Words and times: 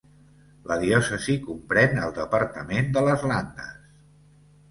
La 0.69 0.75
diòcesi 0.83 1.35
comprèn 1.49 2.01
el 2.07 2.15
departament 2.17 2.91
de 2.95 3.03
les 3.09 3.27
Landes. 3.33 3.77